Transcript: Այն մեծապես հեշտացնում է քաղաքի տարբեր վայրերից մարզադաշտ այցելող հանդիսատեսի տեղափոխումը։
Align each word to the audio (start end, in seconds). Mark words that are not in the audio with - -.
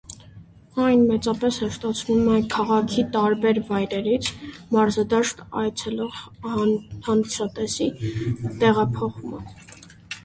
Այն 0.83 1.01
մեծապես 1.09 1.57
հեշտացնում 1.63 2.23
է 2.37 2.39
քաղաքի 2.53 3.03
տարբեր 3.17 3.59
վայրերից 3.67 4.31
մարզադաշտ 4.77 5.45
այցելող 5.65 6.19
հանդիսատեսի 6.57 7.91
տեղափոխումը։ 8.65 9.45